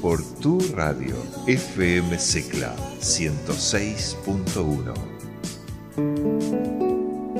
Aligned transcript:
por 0.00 0.22
tu 0.40 0.58
radio 0.74 1.16
FM 1.46 2.18
Secla 2.18 2.74
106.1. 3.00 4.94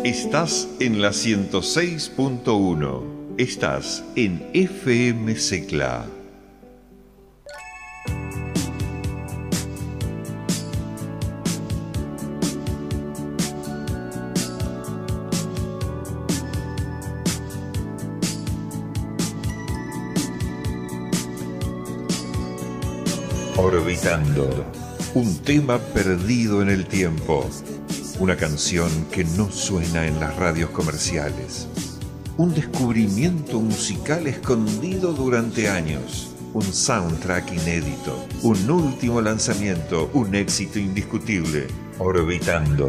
Estás 0.05 0.69
en 0.81 1.03
la 1.03 1.11
106.1. 1.11 3.03
Estás 3.39 4.05
en 4.15 4.49
FM 4.55 5.37
Secla. 5.37 6.07
Un 25.15 25.39
tema 25.43 25.79
perdido 25.79 26.63
en 26.63 26.69
el 26.69 26.87
tiempo. 26.87 27.45
Una 28.21 28.37
canción 28.37 28.89
que 29.11 29.25
no 29.25 29.51
suena 29.51 30.07
en 30.07 30.21
las 30.21 30.37
radios 30.37 30.71
comerciales. 30.71 31.67
Un 32.37 32.55
descubrimiento 32.55 33.61
musical 33.61 34.29
escondido 34.29 35.13
durante 35.13 35.69
años. 35.69 36.29
Un 36.55 36.63
soundtrack 36.63 37.53
inédito. 37.53 38.25
Un 38.43 38.71
último 38.71 39.21
lanzamiento. 39.21 40.09
Un 40.15 40.37
éxito 40.37 40.79
indiscutible. 40.79 41.67
Orbitando. 41.99 42.89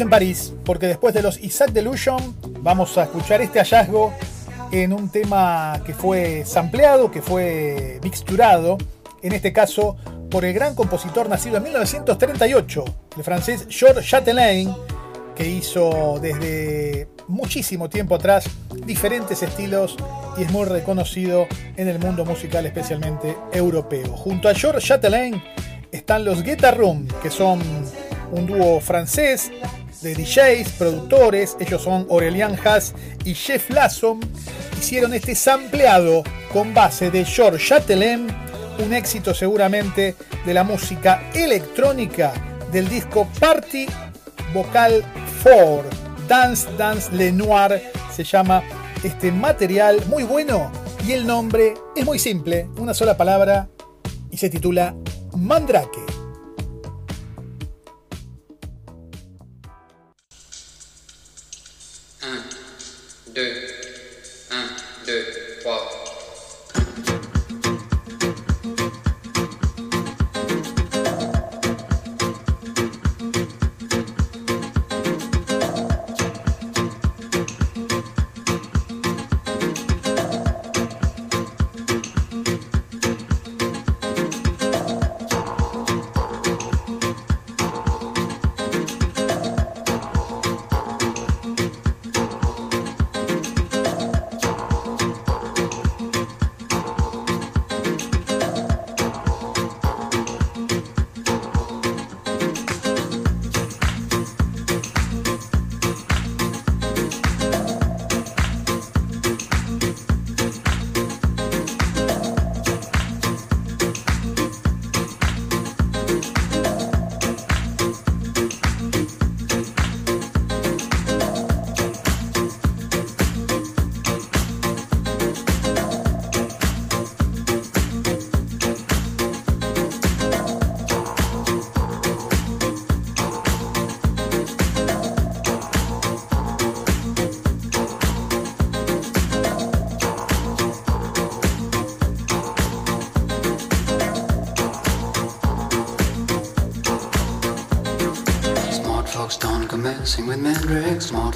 En 0.00 0.08
París, 0.08 0.54
porque 0.64 0.86
después 0.86 1.12
de 1.12 1.22
los 1.22 1.38
Isaac 1.40 1.70
Delusion 1.72 2.36
vamos 2.60 2.96
a 2.96 3.04
escuchar 3.04 3.42
este 3.42 3.58
hallazgo 3.58 4.12
en 4.70 4.92
un 4.92 5.10
tema 5.10 5.80
que 5.84 5.92
fue 5.92 6.44
sampleado, 6.46 7.10
que 7.10 7.20
fue 7.20 8.00
mixturado, 8.02 8.78
en 9.22 9.32
este 9.32 9.52
caso 9.52 9.96
por 10.30 10.44
el 10.44 10.54
gran 10.54 10.74
compositor 10.74 11.28
nacido 11.28 11.58
en 11.58 11.64
1938, 11.64 12.84
el 13.16 13.24
francés 13.24 13.66
Georges 13.68 14.06
Chatelain, 14.06 14.74
que 15.36 15.48
hizo 15.48 16.18
desde 16.20 17.08
muchísimo 17.28 17.88
tiempo 17.88 18.14
atrás 18.14 18.44
diferentes 18.86 19.42
estilos 19.42 19.96
y 20.38 20.42
es 20.42 20.50
muy 20.50 20.64
reconocido 20.64 21.46
en 21.76 21.88
el 21.88 21.98
mundo 21.98 22.24
musical, 22.24 22.64
especialmente 22.66 23.36
europeo. 23.52 24.16
Junto 24.16 24.48
a 24.48 24.54
Georges 24.54 24.84
Chatelain 24.84 25.42
están 25.90 26.24
los 26.24 26.42
Guetta 26.42 26.70
Room, 26.70 27.06
que 27.22 27.30
son 27.30 27.60
un 28.32 28.46
dúo 28.46 28.80
francés 28.80 29.52
de 30.02 30.14
DJs, 30.14 30.72
productores, 30.72 31.56
ellos 31.60 31.82
son 31.82 32.06
Aurelian 32.10 32.56
Haas 32.64 32.94
y 33.24 33.34
Jeff 33.34 33.70
Lasson, 33.70 34.20
hicieron 34.78 35.14
este 35.14 35.34
sampleado 35.34 36.24
con 36.52 36.74
base 36.74 37.10
de 37.10 37.24
George 37.24 37.64
Chatelain, 37.64 38.26
un 38.84 38.92
éxito 38.92 39.32
seguramente 39.32 40.16
de 40.44 40.54
la 40.54 40.64
música 40.64 41.30
electrónica 41.34 42.32
del 42.72 42.88
disco 42.88 43.28
Party 43.38 43.86
Vocal 44.52 45.04
4, 45.42 45.84
Dance 46.26 46.68
Dance 46.76 47.12
Le 47.12 47.30
Noir, 47.32 47.82
se 48.14 48.24
llama 48.24 48.62
este 49.04 49.30
material 49.30 50.04
muy 50.06 50.24
bueno 50.24 50.70
y 51.06 51.12
el 51.12 51.26
nombre 51.26 51.74
es 51.96 52.04
muy 52.04 52.18
simple, 52.18 52.68
una 52.76 52.94
sola 52.94 53.16
palabra 53.16 53.68
y 54.30 54.36
se 54.36 54.50
titula 54.50 54.94
Mandrake. 55.36 56.21
2, 63.34 63.40
1, 64.50 64.76
2, 65.06 65.62
3. 65.62 66.01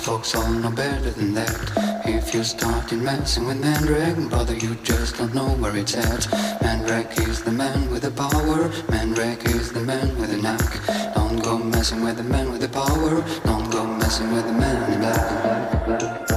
Folks 0.07 0.37
all 0.37 0.49
know 0.49 0.71
better 0.71 1.11
than 1.11 1.35
that. 1.35 2.03
If 2.07 2.33
you 2.33 2.45
started 2.45 3.03
messing 3.03 3.45
with 3.45 3.61
Mandrake, 3.61 4.31
brother, 4.31 4.55
you 4.55 4.77
just 4.85 5.17
don't 5.17 5.35
know 5.35 5.49
where 5.61 5.77
it's 5.77 5.97
at. 5.97 6.31
Mandrake 6.63 7.19
is 7.27 7.43
the 7.43 7.51
man 7.51 7.91
with 7.91 8.03
the 8.03 8.13
power. 8.13 8.71
Mandrake 8.89 9.45
is 9.47 9.73
the 9.73 9.81
man 9.81 10.17
with 10.17 10.31
the 10.31 10.37
knack. 10.37 10.71
Don't 11.17 11.43
go 11.43 11.59
messing 11.59 12.05
with 12.05 12.19
the 12.19 12.23
man 12.23 12.53
with 12.53 12.61
the 12.61 12.69
power. 12.69 13.25
Don't 13.47 13.69
go 13.73 13.85
messing 13.85 14.33
with 14.33 14.47
the 14.47 14.53
man 14.53 14.93
in 14.93 15.01
black. 15.01 15.17
messing 15.89 16.36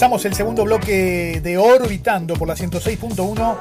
Comenzamos 0.00 0.24
el 0.24 0.34
segundo 0.34 0.64
bloque 0.64 1.42
de 1.42 1.58
Orbitando 1.58 2.32
por 2.32 2.48
la 2.48 2.54
106.1 2.54 3.56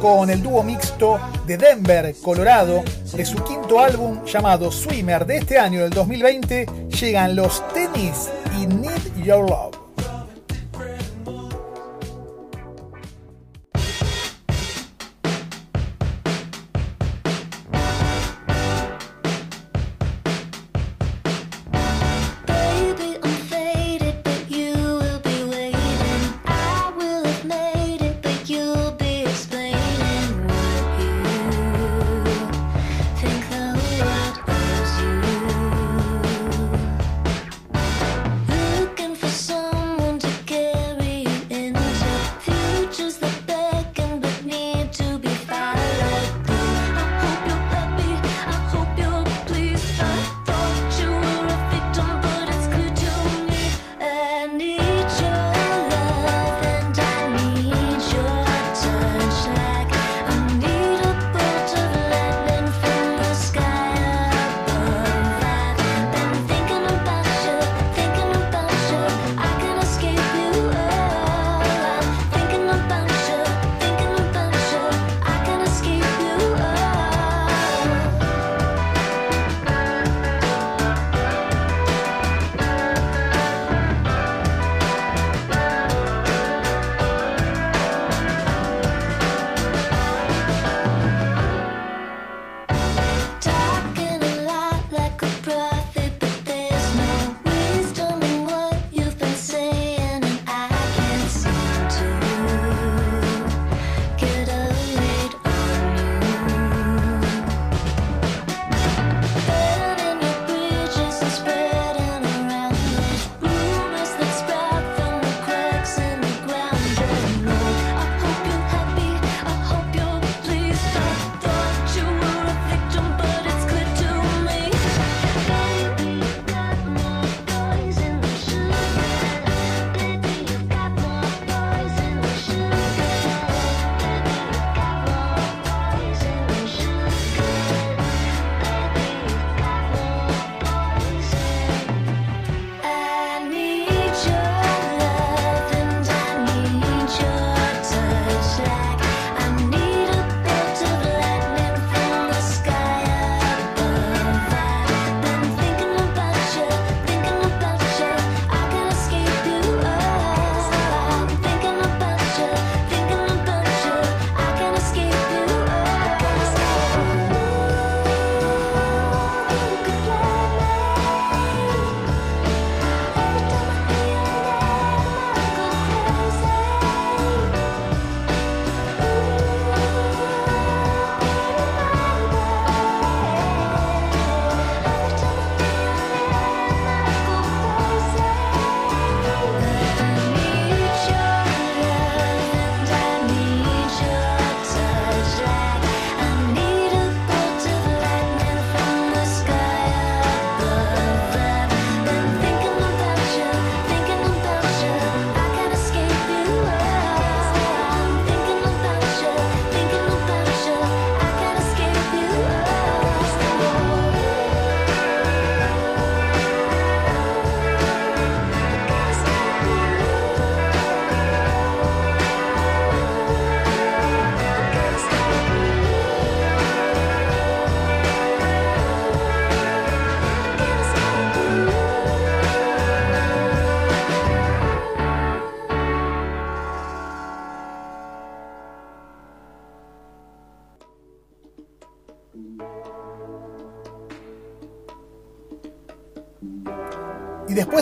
con 0.00 0.28
el 0.28 0.42
dúo 0.42 0.64
mixto 0.64 1.20
de 1.46 1.56
Denver, 1.56 2.12
Colorado, 2.20 2.82
de 3.14 3.24
su 3.24 3.36
quinto 3.44 3.78
álbum 3.78 4.24
llamado 4.24 4.72
Swimmer 4.72 5.24
de 5.24 5.36
este 5.36 5.56
año, 5.56 5.82
del 5.82 5.90
2020, 5.90 6.66
llegan 7.00 7.36
los 7.36 7.62
tenis 7.68 8.28
y 8.60 8.66
Need 8.66 9.22
Your 9.24 9.48
Love. 9.48 9.73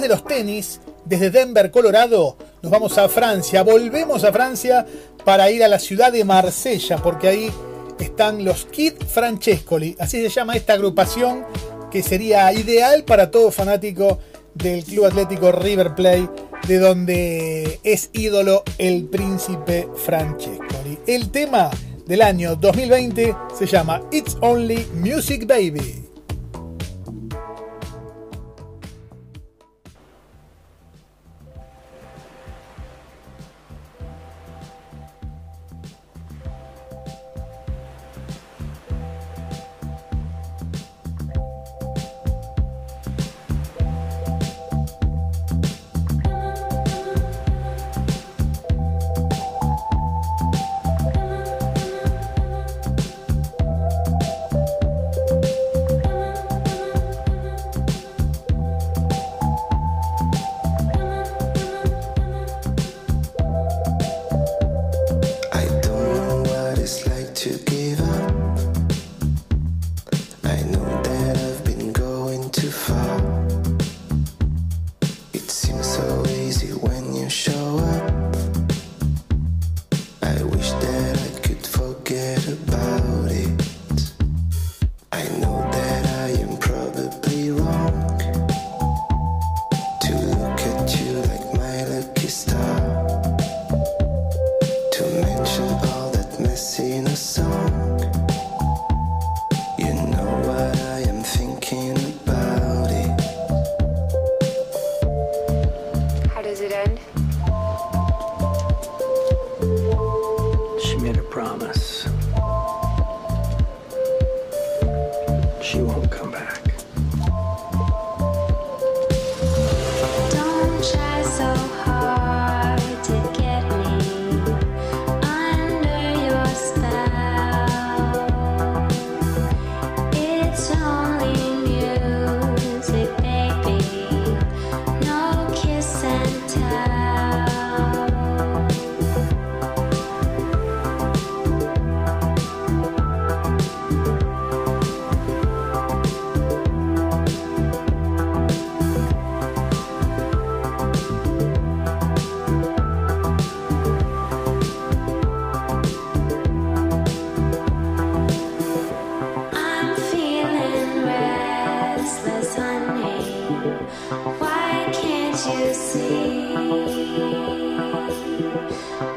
De 0.02 0.08
los 0.08 0.24
tenis, 0.24 0.80
desde 1.04 1.30
Denver, 1.30 1.70
Colorado, 1.70 2.36
nos 2.60 2.72
vamos 2.72 2.98
a 2.98 3.08
Francia. 3.08 3.62
Volvemos 3.62 4.24
a 4.24 4.32
Francia 4.32 4.84
para 5.24 5.48
ir 5.50 5.62
a 5.62 5.68
la 5.68 5.78
ciudad 5.78 6.10
de 6.10 6.24
Marsella, 6.24 6.96
porque 6.96 7.28
ahí 7.28 7.52
están 8.00 8.44
los 8.44 8.66
Kid 8.66 8.94
Francescoli. 9.06 9.96
Así 10.00 10.20
se 10.20 10.28
llama 10.28 10.56
esta 10.56 10.72
agrupación 10.72 11.44
que 11.90 12.02
sería 12.02 12.52
ideal 12.52 13.04
para 13.04 13.30
todo 13.30 13.52
fanático 13.52 14.18
del 14.54 14.82
Club 14.82 15.06
Atlético 15.06 15.52
River 15.52 15.94
Plate, 15.94 16.28
de 16.66 16.78
donde 16.78 17.78
es 17.84 18.10
ídolo 18.12 18.64
el 18.78 19.04
príncipe 19.04 19.88
Francescoli. 20.04 20.98
El 21.06 21.30
tema 21.30 21.70
del 22.06 22.22
año 22.22 22.56
2020 22.56 23.36
se 23.56 23.66
llama 23.66 24.02
It's 24.10 24.36
Only 24.40 24.84
Music 24.94 25.46
Baby. 25.46 26.11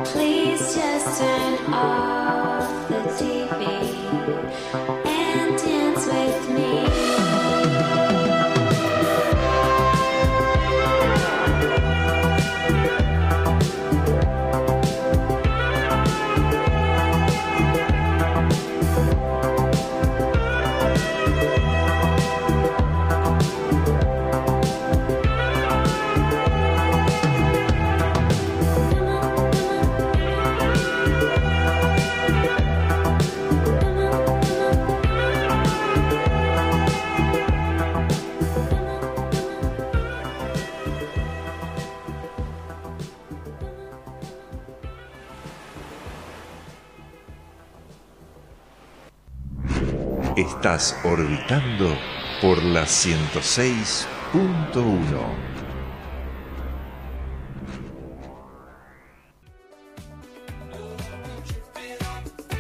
Please 0.06 0.76
just 0.76 1.20
turn 1.20 1.74
off 1.74 2.88
the 2.88 3.02
TV. 3.18 3.75
Estás 50.66 50.98
orbitando 51.04 51.96
por 52.42 52.64
la 52.64 52.86
106.1. 52.86 54.08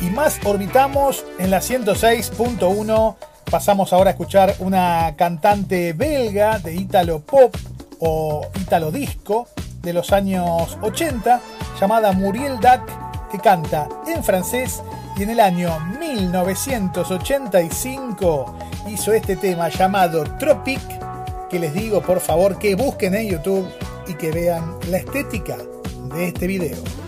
Y 0.01 0.11
más 0.11 0.39
orbitamos 0.45 1.25
en 1.39 1.49
la 1.49 1.57
106.1. 1.57 3.15
Pasamos 3.49 3.91
ahora 3.91 4.11
a 4.11 4.13
escuchar 4.13 4.53
una 4.59 5.15
cantante 5.17 5.93
belga 5.93 6.59
de 6.59 6.75
Italo 6.75 7.21
Pop 7.21 7.55
o 7.97 8.51
Italo 8.61 8.91
Disco 8.91 9.47
de 9.81 9.93
los 9.93 10.11
años 10.11 10.77
80 10.79 11.41
llamada 11.81 12.11
Muriel 12.11 12.59
Dac 12.59 12.83
que 13.31 13.39
canta 13.39 13.89
en 14.05 14.23
francés 14.23 14.83
y 15.17 15.23
en 15.23 15.29
el 15.29 15.39
año 15.39 15.79
1985 15.99 18.57
hizo 18.89 19.13
este 19.13 19.37
tema 19.37 19.69
llamado 19.69 20.25
Tropic, 20.37 20.81
que 21.49 21.59
les 21.59 21.73
digo 21.73 22.01
por 22.01 22.19
favor 22.19 22.59
que 22.59 22.75
busquen 22.75 23.15
en 23.15 23.29
YouTube 23.29 23.65
y 24.07 24.15
que 24.15 24.31
vean 24.31 24.75
la 24.89 24.97
estética 24.97 25.55
de 26.15 26.27
este 26.27 26.47
video. 26.47 27.04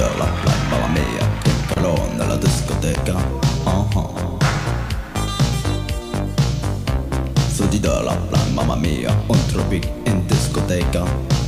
della 0.00 0.32
club 0.40 0.72
alla 0.72 0.86
mia 0.86 1.28
Che 1.42 1.80
nella 2.16 2.36
discoteca 2.36 3.14
uh-huh. 3.64 4.38
So 7.52 7.66
di 7.66 7.78
della 7.80 8.16
mamma 8.54 8.76
mia 8.76 9.14
Un 9.26 9.46
tropic 9.46 9.86
in 10.04 10.24
discoteca 10.26 11.39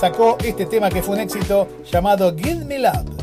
Sacó 0.01 0.39
este 0.45 0.67
tema 0.67 0.91
que 0.91 1.05
fue 1.05 1.15
un 1.15 1.21
éxito 1.21 1.69
llamado 1.89 2.35
Give 2.37 2.65
Me 2.65 2.81
Love. 2.81 3.18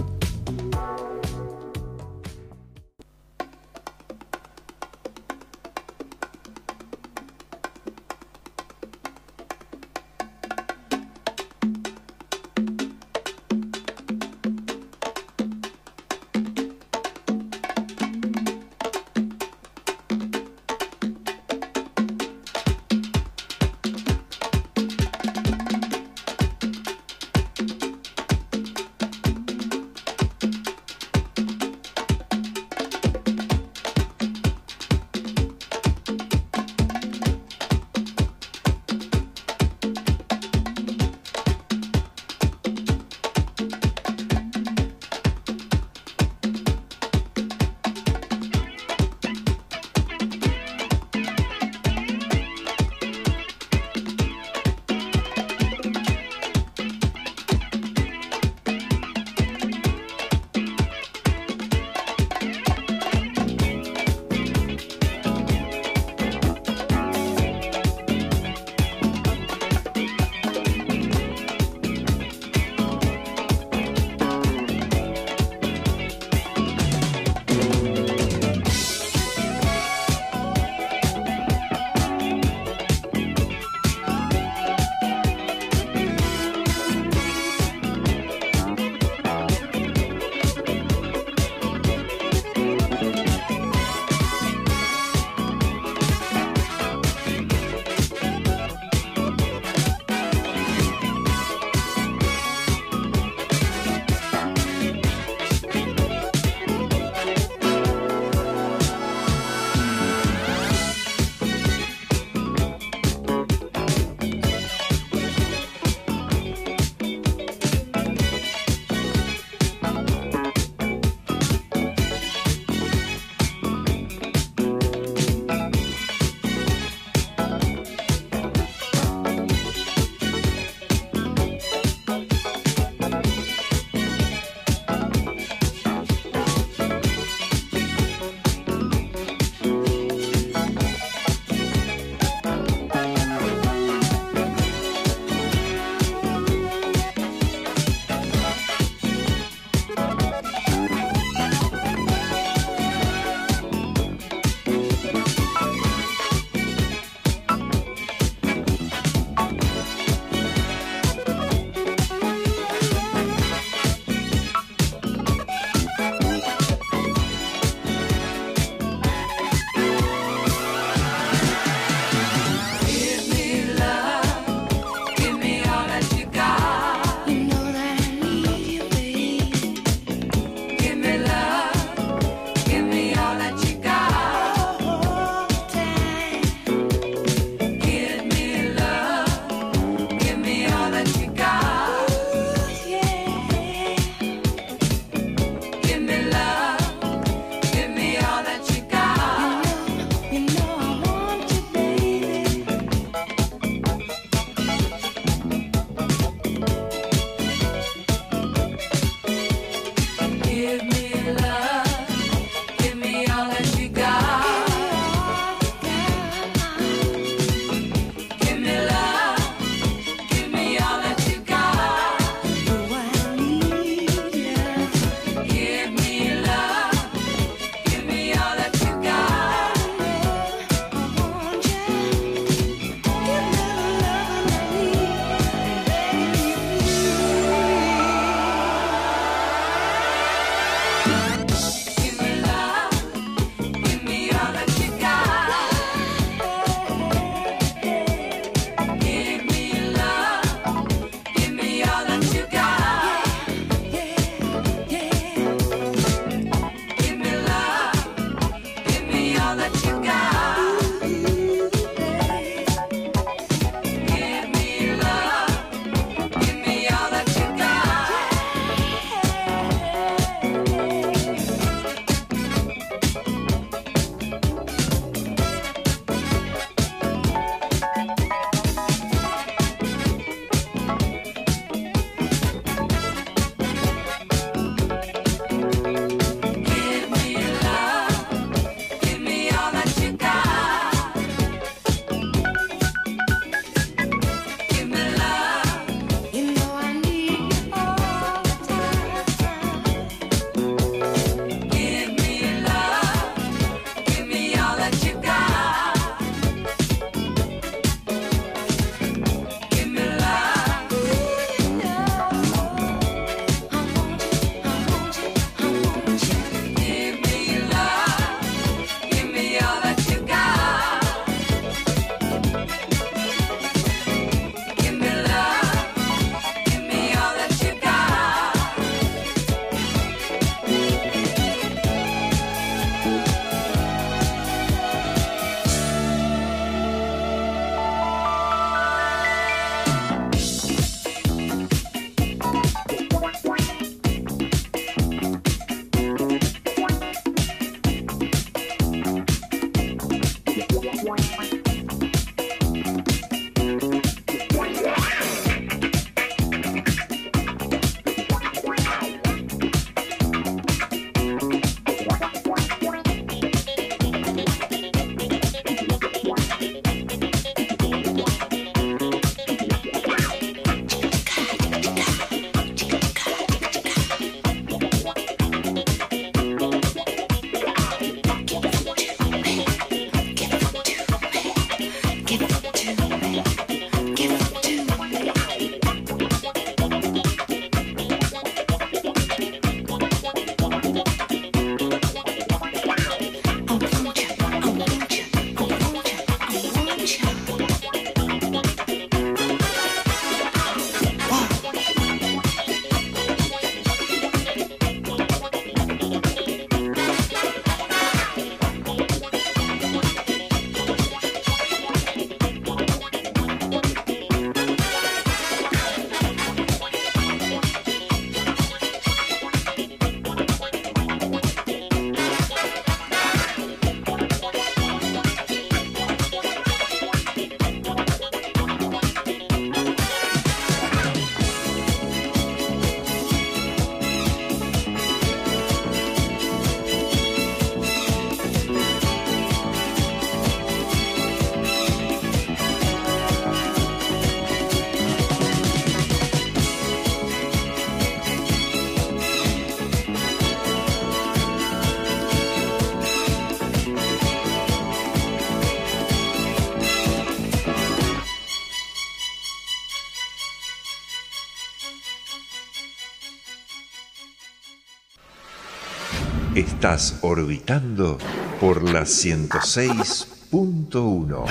Estás 466.85 467.17
orbitando 467.21 468.19
por 468.61 468.87
la 468.87 469.05
106.1. 469.05 471.45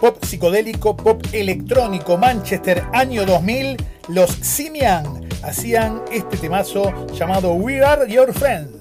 Pop 0.00 0.24
psicodélico, 0.24 0.96
pop 0.96 1.20
electrónico, 1.32 2.16
Manchester, 2.16 2.84
año 2.92 3.26
2000, 3.26 3.76
los 4.10 4.30
Simian 4.30 5.28
hacían 5.42 6.02
este 6.12 6.36
temazo 6.36 7.08
llamado 7.12 7.54
We 7.54 7.84
Are 7.84 8.08
Your 8.08 8.32
Friends. 8.32 8.77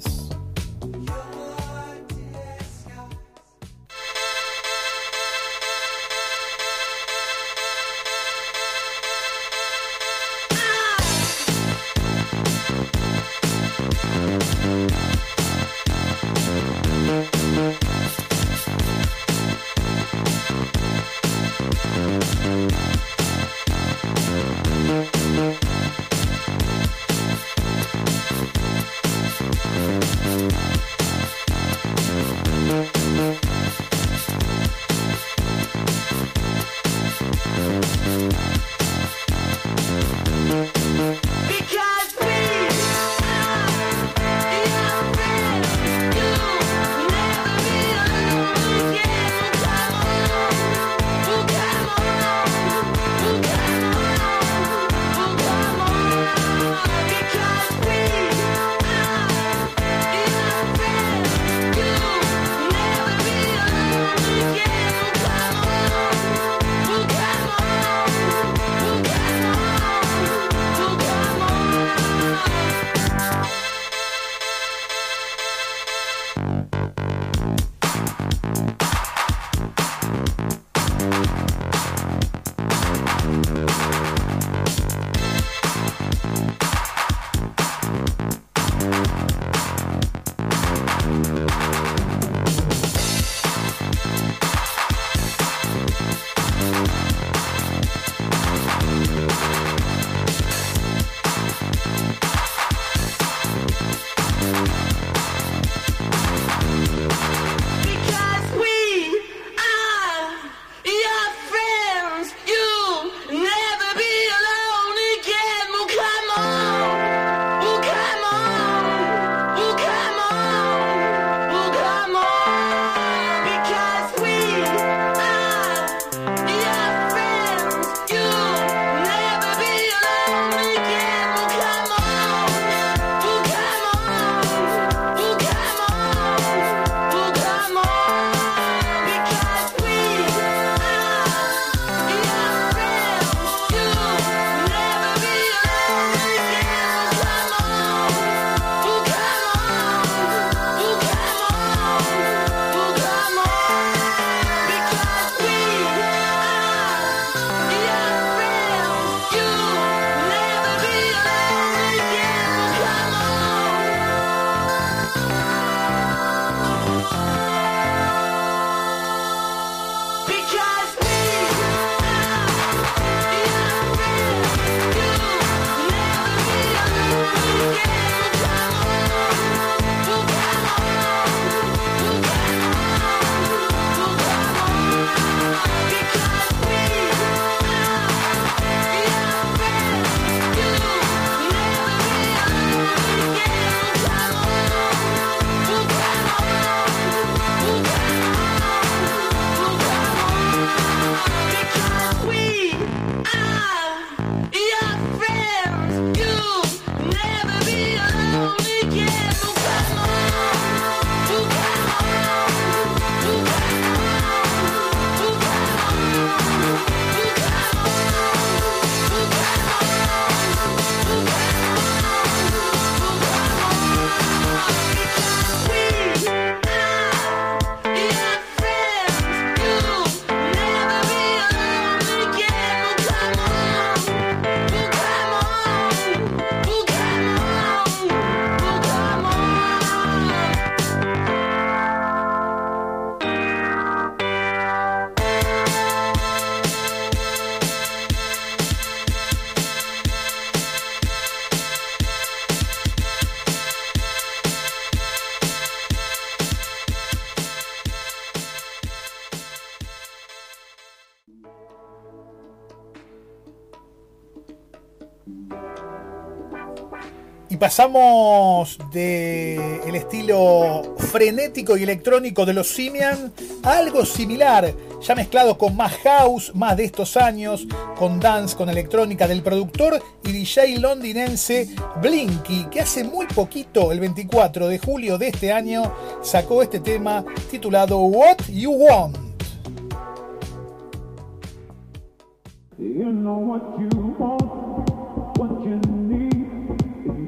Pasamos 267.78 268.80
del 268.91 269.93
estilo 269.93 270.95
frenético 270.97 271.78
y 271.78 271.84
electrónico 271.84 272.43
de 272.43 272.55
los 272.55 272.69
Simian 272.69 273.32
a 273.61 273.78
algo 273.78 274.03
similar 274.03 274.73
ya 274.99 275.13
mezclado 275.13 275.59
con 275.59 275.75
más 275.75 275.93
house, 275.97 276.55
más 276.55 276.75
de 276.75 276.86
estos 276.86 277.15
años, 277.17 277.67
con 277.95 278.19
dance, 278.19 278.57
con 278.57 278.67
electrónica 278.69 279.28
del 279.28 279.43
productor 279.43 280.01
y 280.23 280.32
DJ 280.32 280.80
londinense 280.80 281.69
Blinky, 282.01 282.65
que 282.71 282.82
hace 282.82 283.03
muy 283.03 283.28
poquito, 283.28 283.91
el 283.91 283.99
24 283.99 284.67
de 284.67 284.80
julio 284.80 285.19
de 285.19 285.28
este 285.28 285.53
año, 285.53 285.84
sacó 286.23 286.63
este 286.63 286.80
tema 286.80 287.23
titulado 287.51 287.99
What 287.99 288.38
You 288.49 288.71
Want. 288.71 289.17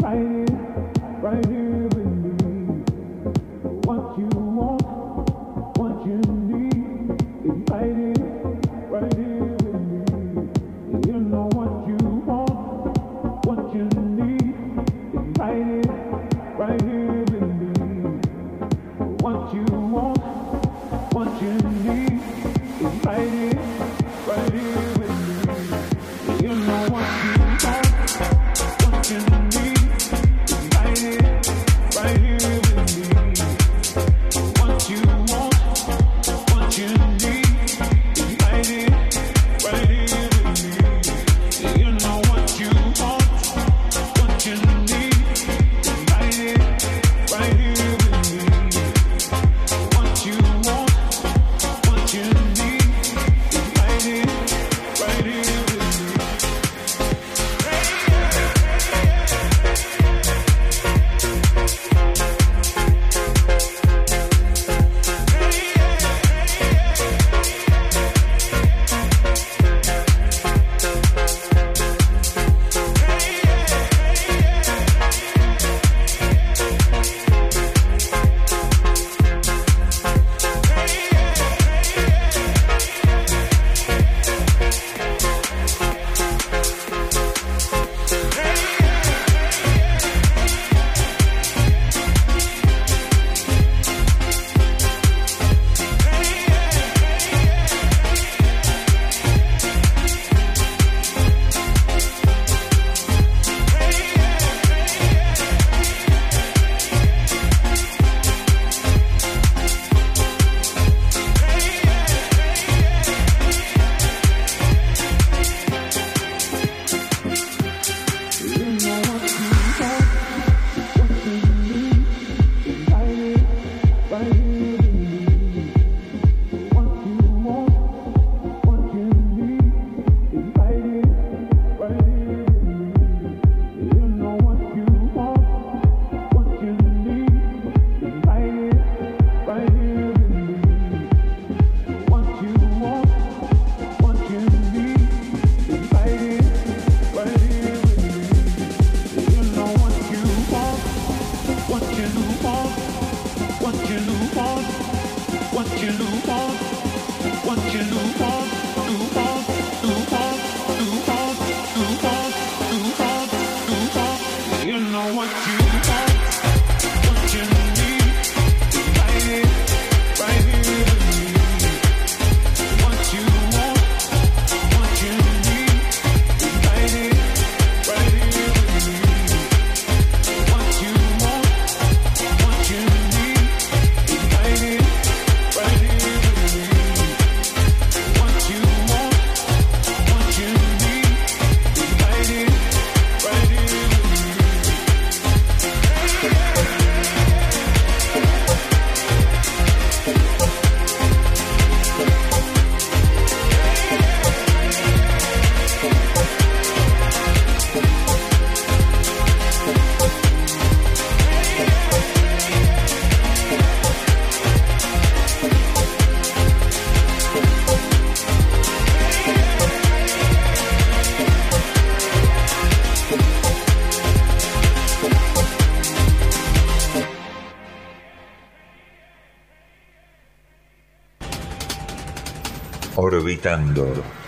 right 0.02 0.18
here, 0.18 0.46
right 1.22 1.46
here. 1.48 1.89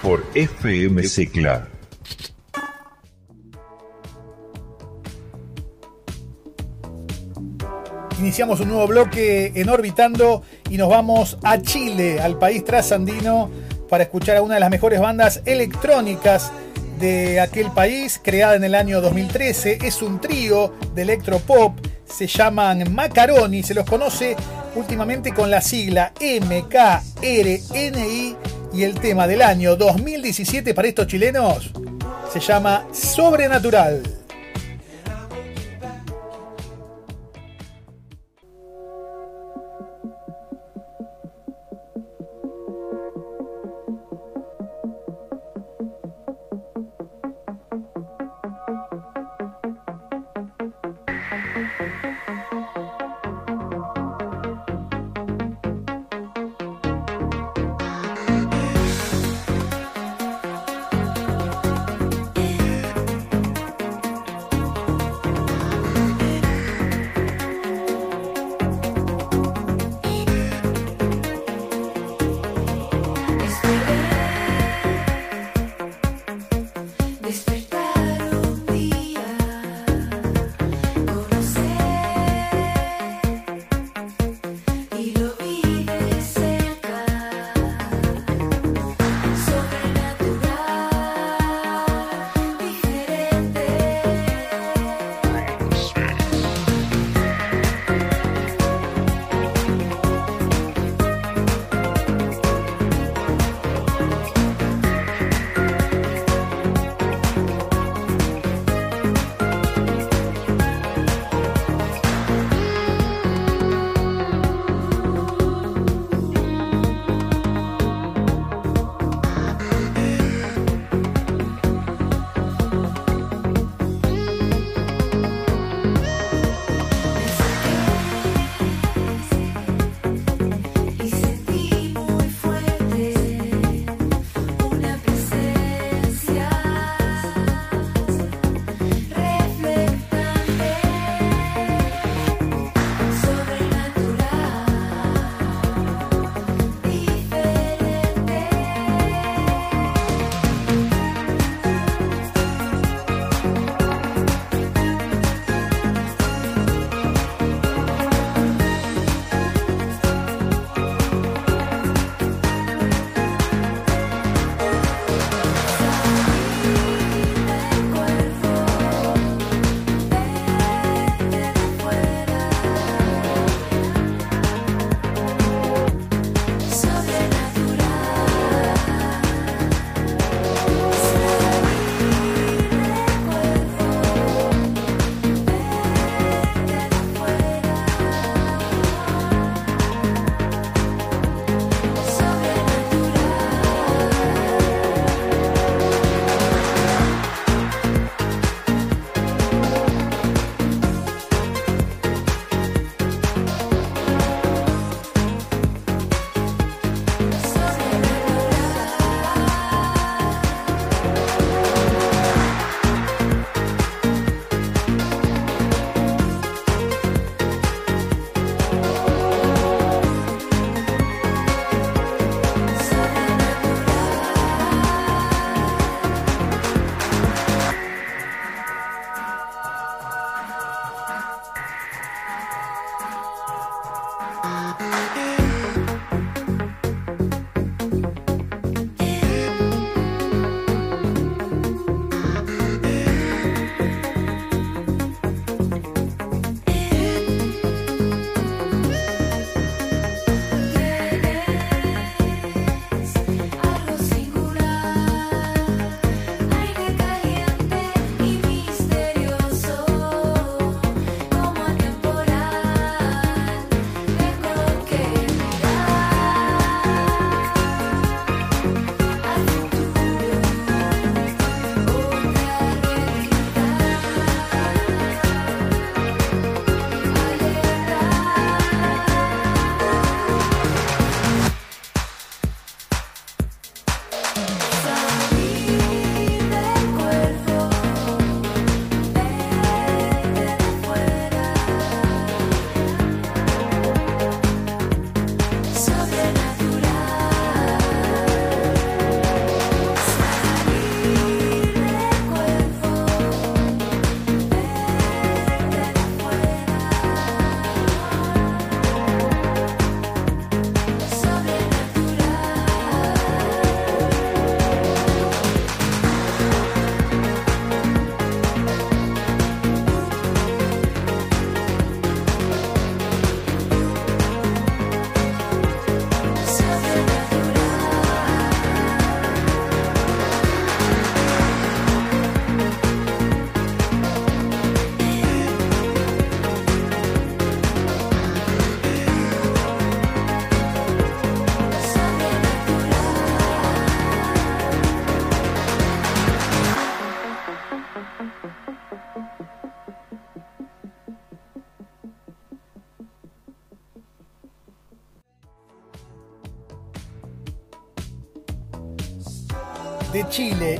Por 0.01 0.25
FM 0.33 1.03
Secla. 1.03 1.67
Iniciamos 8.17 8.61
un 8.61 8.69
nuevo 8.69 8.87
bloque 8.87 9.51
en 9.53 9.69
Orbitando 9.69 10.41
y 10.71 10.77
nos 10.77 10.89
vamos 10.89 11.37
a 11.43 11.61
Chile, 11.61 12.19
al 12.19 12.39
país 12.39 12.65
trasandino, 12.65 13.51
para 13.89 14.05
escuchar 14.05 14.37
a 14.37 14.41
una 14.41 14.55
de 14.55 14.59
las 14.59 14.71
mejores 14.71 14.99
bandas 14.99 15.43
electrónicas 15.45 16.51
de 16.99 17.39
aquel 17.39 17.69
país, 17.71 18.19
creada 18.23 18.55
en 18.55 18.63
el 18.63 18.73
año 18.73 19.01
2013. 19.01 19.79
Es 19.83 20.01
un 20.01 20.19
trío 20.19 20.73
de 20.95 21.03
electropop, 21.03 21.77
se 22.05 22.25
llaman 22.25 22.91
Macaroni, 22.91 23.61
se 23.61 23.75
los 23.75 23.85
conoce 23.85 24.35
últimamente 24.73 25.31
con 25.31 25.51
la 25.51 25.61
sigla 25.61 26.11
MKRNI 26.19 27.11
y 28.73 28.83
el 28.83 28.99
tema 28.99 29.27
del 29.27 29.41
año 29.41 29.75
2017 29.75 30.73
para 30.73 30.87
estos 30.87 31.07
chilenos 31.07 31.71
se 32.31 32.39
llama 32.39 32.87
Sobrenatural. 32.93 34.20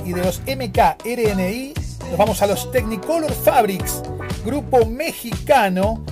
Y 0.04 0.12
de 0.12 0.22
los 0.22 0.40
MKRNI, 0.40 1.74
nos 2.08 2.18
vamos 2.18 2.42
a 2.42 2.46
los 2.46 2.70
Technicolor 2.70 3.32
Fabrics, 3.32 4.02
grupo 4.44 4.86
mexicano 4.86 6.04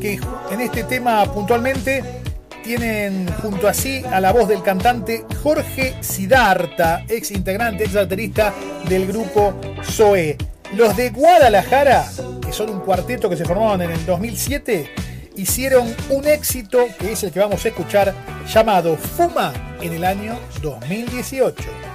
que 0.00 0.18
en 0.50 0.60
este 0.60 0.84
tema 0.84 1.24
puntualmente 1.26 2.02
tienen 2.62 3.30
junto 3.42 3.68
a 3.68 3.74
sí 3.74 4.02
a 4.10 4.20
la 4.20 4.32
voz 4.32 4.48
del 4.48 4.62
cantante 4.62 5.24
Jorge 5.42 5.96
Sidarta, 6.00 7.04
ex 7.08 7.30
integrante, 7.30 7.84
ex 7.84 7.94
baterista 7.94 8.54
del 8.88 9.06
grupo 9.06 9.54
Zoe. 9.82 10.36
Los 10.74 10.96
de 10.96 11.10
Guadalajara, 11.10 12.06
que 12.44 12.52
son 12.52 12.70
un 12.70 12.80
cuarteto 12.80 13.28
que 13.28 13.36
se 13.36 13.44
formaron 13.44 13.82
en 13.82 13.90
el 13.90 14.06
2007, 14.06 14.90
hicieron 15.36 15.94
un 16.10 16.26
éxito 16.26 16.86
que 16.98 17.12
es 17.12 17.22
el 17.24 17.32
que 17.32 17.40
vamos 17.40 17.64
a 17.64 17.68
escuchar 17.68 18.14
llamado 18.46 18.96
Fuma 18.96 19.52
en 19.80 19.92
el 19.92 20.04
año 20.04 20.38
2018. 20.62 21.89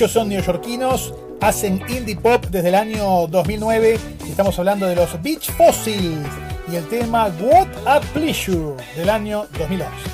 Ellos 0.00 0.12
son 0.12 0.30
neoyorquinos, 0.30 1.12
hacen 1.42 1.82
indie 1.90 2.16
pop 2.16 2.46
desde 2.46 2.70
el 2.70 2.74
año 2.74 3.26
2009. 3.26 3.98
Estamos 4.26 4.58
hablando 4.58 4.86
de 4.86 4.96
los 4.96 5.22
Beach 5.22 5.50
Fossils 5.58 6.26
y 6.72 6.76
el 6.76 6.88
tema 6.88 7.30
What 7.38 7.68
a 7.84 8.00
Pleasure 8.00 8.82
del 8.96 9.10
año 9.10 9.44
2011. 9.58 10.09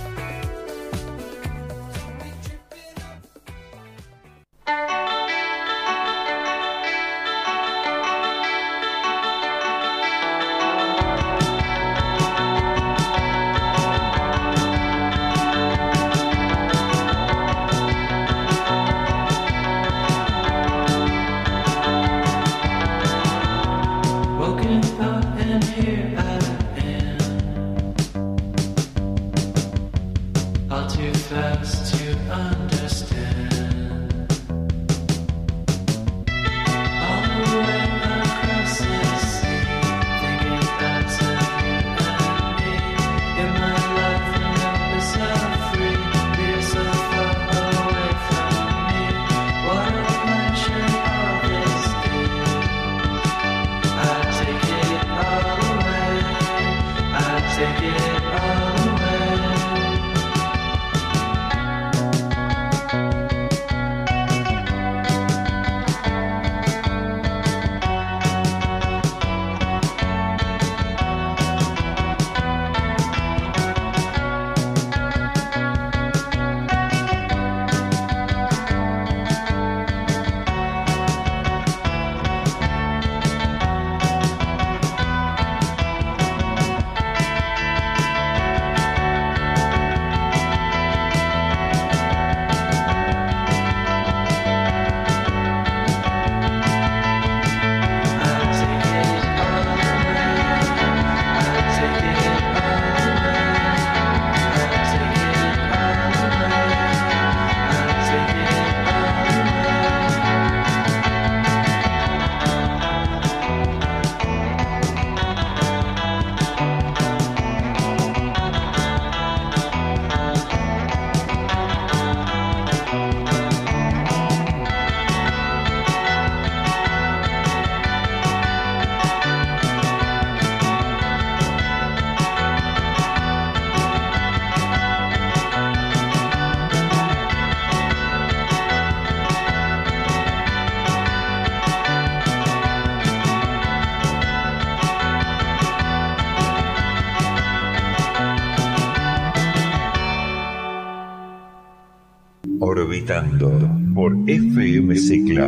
Por 153.94 154.16
FM 154.26 154.96
Cicla. 154.96 155.46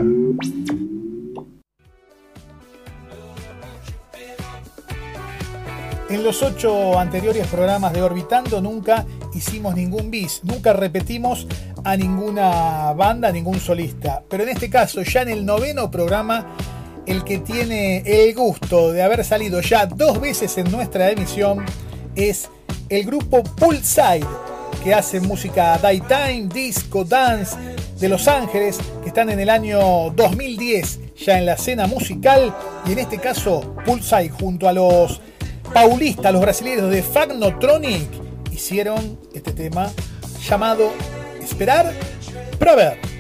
En 6.08 6.22
los 6.22 6.40
ocho 6.44 6.96
anteriores 6.96 7.48
programas 7.48 7.92
de 7.92 8.02
Orbitando 8.02 8.60
nunca 8.60 9.04
hicimos 9.34 9.74
ningún 9.74 10.08
bis, 10.08 10.44
nunca 10.44 10.72
repetimos 10.72 11.48
a 11.82 11.96
ninguna 11.96 12.92
banda, 12.92 13.30
a 13.30 13.32
ningún 13.32 13.58
solista. 13.58 14.22
Pero 14.30 14.44
en 14.44 14.50
este 14.50 14.70
caso, 14.70 15.02
ya 15.02 15.22
en 15.22 15.30
el 15.30 15.44
noveno 15.44 15.90
programa, 15.90 16.54
el 17.06 17.24
que 17.24 17.38
tiene 17.38 18.04
el 18.06 18.36
gusto 18.36 18.92
de 18.92 19.02
haber 19.02 19.24
salido 19.24 19.60
ya 19.62 19.86
dos 19.86 20.20
veces 20.20 20.56
en 20.58 20.70
nuestra 20.70 21.10
emisión 21.10 21.64
es 22.14 22.48
el 22.88 23.04
grupo 23.04 23.42
Poolside, 23.42 24.26
que 24.82 24.94
hace 24.94 25.20
música 25.20 25.78
daytime, 25.78 26.48
disco, 26.52 27.04
dance 27.04 27.56
de 27.98 28.08
Los 28.08 28.28
Ángeles, 28.28 28.78
que 29.02 29.08
están 29.08 29.30
en 29.30 29.40
el 29.40 29.50
año 29.50 30.10
2010 30.10 31.00
ya 31.16 31.38
en 31.38 31.46
la 31.46 31.54
escena 31.54 31.86
musical 31.86 32.54
y 32.86 32.92
en 32.92 33.00
este 33.00 33.18
caso 33.18 33.74
Poolside 33.84 34.30
junto 34.30 34.68
a 34.68 34.72
los 34.72 35.20
paulistas, 35.72 36.32
los 36.32 36.42
brasileños 36.42 36.90
de 36.90 37.02
Fagnotronic, 37.02 38.08
hicieron 38.52 39.18
este 39.34 39.52
tema 39.52 39.90
llamado 40.48 40.92
Esperar 41.42 41.92
para 42.58 42.74
ver. 42.74 43.17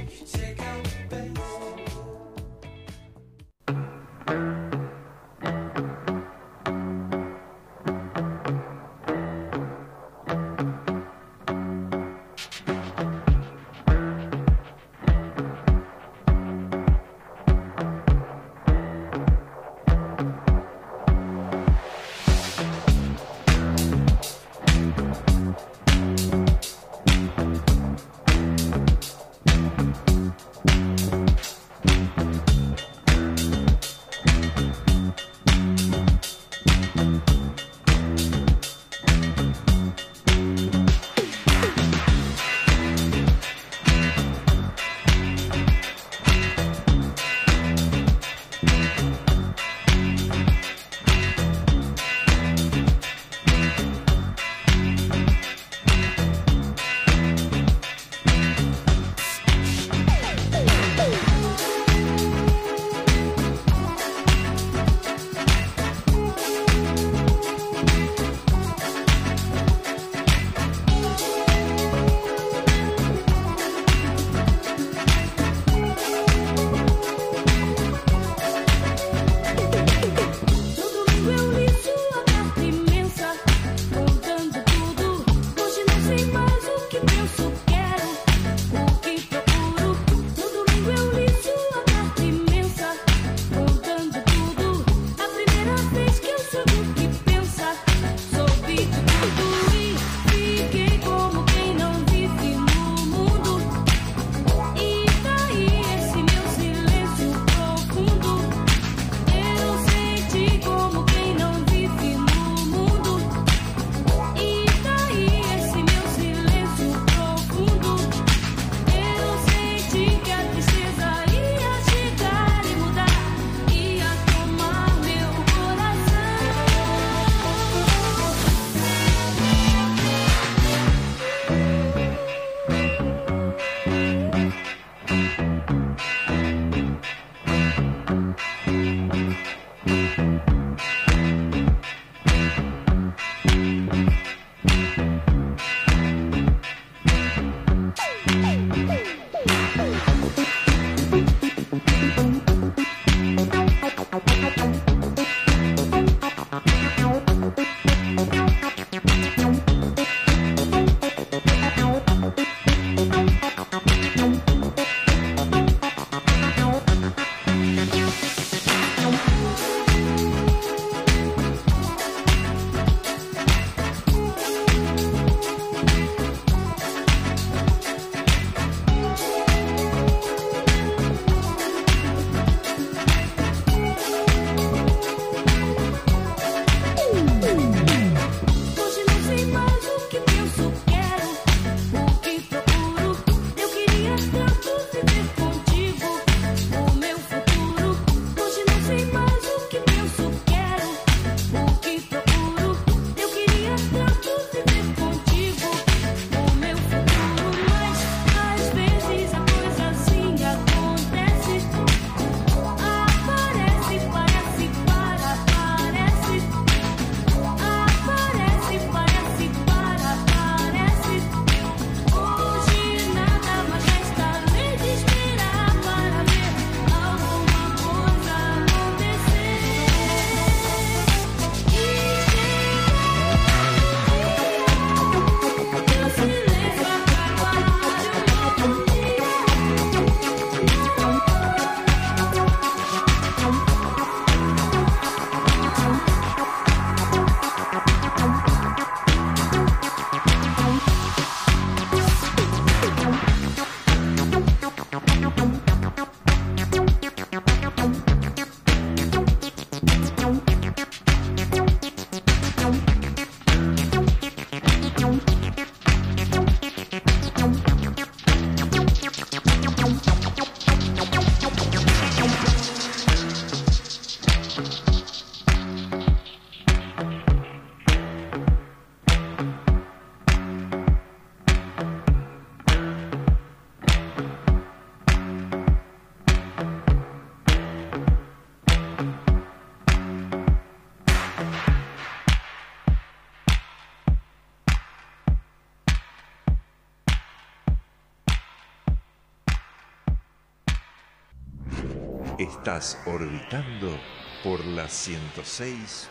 Orbitando 302.68 303.98
por 304.44 304.62
la 304.62 304.84
106.1. 304.84 306.08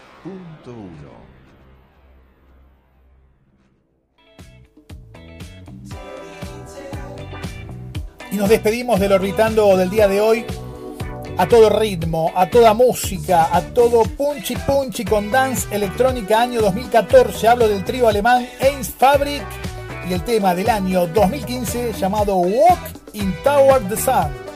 Y 8.32 8.38
nos 8.38 8.49
despedimos 8.49 8.99
del 8.99 9.12
orbitando 9.12 9.78
del 9.78 9.91
día 9.91 10.08
de 10.08 10.20
hoy 10.20 10.45
a 11.38 11.47
todo 11.47 11.70
ritmo, 11.70 12.32
a 12.36 12.49
toda 12.49 12.74
música, 12.74 13.55
a 13.55 13.62
todo 13.62 14.01
punchy 14.01 14.55
punchy 14.55 15.05
con 15.05 15.30
dance 15.30 15.68
electrónica 15.70 16.41
año 16.41 16.60
2014. 16.62 17.47
Hablo 17.47 17.68
del 17.68 17.86
trío 17.86 18.08
alemán 18.08 18.47
Ace 18.60 18.91
Fabric 18.97 19.45
y 20.10 20.14
el 20.14 20.24
tema 20.24 20.55
del 20.55 20.72
año 20.72 21.05
2015 21.05 21.93
llamado 21.93 22.38
Walk 22.38 22.80
in 23.14 23.32
Tower 23.43 23.88
the 23.88 23.95
Sun. 23.95 24.47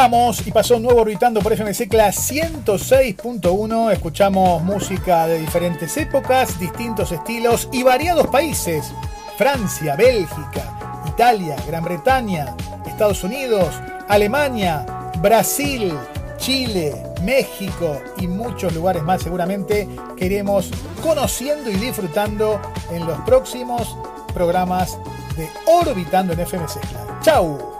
Vamos, 0.00 0.46
y 0.46 0.50
pasó 0.50 0.78
un 0.78 0.84
nuevo 0.84 1.02
orbitando 1.02 1.42
por 1.42 1.52
FM 1.52 1.74
Secla 1.74 2.08
106.1. 2.08 3.92
Escuchamos 3.92 4.62
música 4.62 5.26
de 5.26 5.38
diferentes 5.38 5.94
épocas, 5.98 6.58
distintos 6.58 7.12
estilos 7.12 7.68
y 7.70 7.82
variados 7.82 8.26
países. 8.28 8.94
Francia, 9.36 9.96
Bélgica, 9.96 11.02
Italia, 11.06 11.54
Gran 11.66 11.84
Bretaña, 11.84 12.56
Estados 12.86 13.22
Unidos, 13.24 13.74
Alemania, 14.08 14.86
Brasil, 15.18 15.92
Chile, 16.38 16.94
México 17.22 18.00
y 18.16 18.26
muchos 18.26 18.74
lugares 18.74 19.02
más 19.02 19.20
seguramente 19.20 19.86
que 20.16 20.24
iremos 20.24 20.70
conociendo 21.02 21.68
y 21.68 21.74
disfrutando 21.74 22.58
en 22.90 23.06
los 23.06 23.18
próximos 23.20 23.98
programas 24.32 24.96
de 25.36 25.46
Orbitando 25.66 26.32
en 26.32 26.40
FM 26.40 26.66
Secla. 26.68 27.18
¡Chao! 27.20 27.79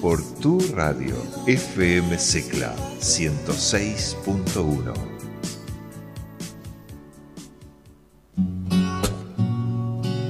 por 0.00 0.20
tu 0.40 0.58
radio 0.74 1.14
FM 1.46 2.18
Secla 2.18 2.74
106.1. 3.00 4.94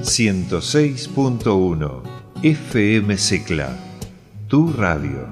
...106.1... 0.01 2.01
FM 2.43 3.17
Secla... 3.17 3.77
Tu 4.47 4.73
radio... 4.73 5.29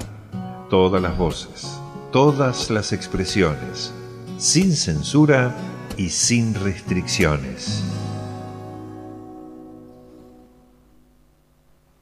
Todas 0.70 1.02
las 1.02 1.18
voces... 1.18 1.82
Todas 2.14 2.70
las 2.70 2.94
expresiones... 2.94 3.92
Sin 4.38 4.74
censura 4.74 5.54
y 5.98 6.10
sin 6.10 6.54
restricciones. 6.54 7.84